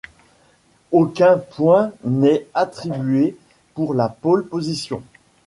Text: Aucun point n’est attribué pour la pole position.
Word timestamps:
Aucun 0.91 1.37
point 1.37 1.91
n’est 2.03 2.47
attribué 2.55 3.37
pour 3.75 3.93
la 3.93 4.09
pole 4.09 4.47
position. 4.47 5.03